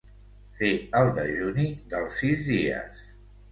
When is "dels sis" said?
1.93-2.43